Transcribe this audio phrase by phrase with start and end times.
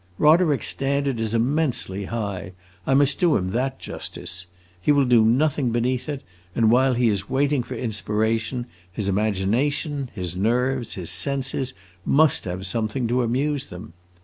[0.17, 2.53] Roderick's standard is immensely high;
[2.87, 4.47] I must do him that justice.
[4.81, 6.23] He will do nothing beneath it,
[6.55, 12.65] and while he is waiting for inspiration, his imagination, his nerves, his senses must have
[12.65, 13.93] something to amuse them.